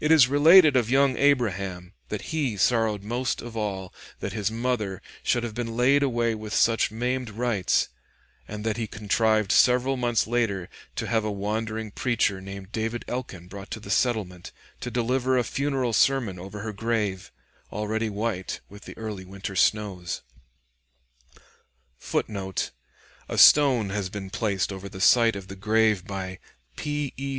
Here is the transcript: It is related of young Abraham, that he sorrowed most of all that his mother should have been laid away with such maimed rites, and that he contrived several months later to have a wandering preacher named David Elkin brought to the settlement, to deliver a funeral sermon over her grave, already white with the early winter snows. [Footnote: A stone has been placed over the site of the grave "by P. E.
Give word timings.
It 0.00 0.10
is 0.10 0.26
related 0.26 0.74
of 0.74 0.88
young 0.88 1.18
Abraham, 1.18 1.92
that 2.08 2.32
he 2.32 2.56
sorrowed 2.56 3.02
most 3.02 3.42
of 3.42 3.54
all 3.58 3.92
that 4.20 4.32
his 4.32 4.50
mother 4.50 5.02
should 5.22 5.42
have 5.44 5.54
been 5.54 5.76
laid 5.76 6.02
away 6.02 6.34
with 6.34 6.54
such 6.54 6.90
maimed 6.90 7.28
rites, 7.28 7.90
and 8.48 8.64
that 8.64 8.78
he 8.78 8.86
contrived 8.86 9.52
several 9.52 9.98
months 9.98 10.26
later 10.26 10.70
to 10.96 11.06
have 11.08 11.24
a 11.26 11.30
wandering 11.30 11.90
preacher 11.90 12.40
named 12.40 12.72
David 12.72 13.04
Elkin 13.06 13.46
brought 13.46 13.70
to 13.72 13.80
the 13.80 13.90
settlement, 13.90 14.50
to 14.80 14.90
deliver 14.90 15.36
a 15.36 15.44
funeral 15.44 15.92
sermon 15.92 16.38
over 16.38 16.60
her 16.60 16.72
grave, 16.72 17.30
already 17.70 18.08
white 18.08 18.60
with 18.70 18.84
the 18.86 18.96
early 18.96 19.26
winter 19.26 19.56
snows. 19.56 20.22
[Footnote: 21.98 22.70
A 23.28 23.36
stone 23.36 23.90
has 23.90 24.08
been 24.08 24.30
placed 24.30 24.72
over 24.72 24.88
the 24.88 25.02
site 25.02 25.36
of 25.36 25.48
the 25.48 25.54
grave 25.54 26.06
"by 26.06 26.38
P. 26.76 27.12
E. 27.18 27.32